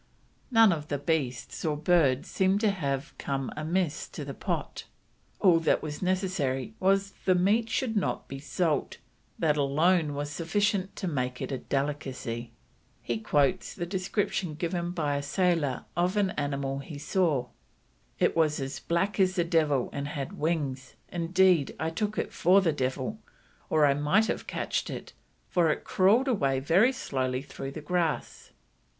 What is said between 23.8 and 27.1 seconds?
I might have catched it, for it crawled away very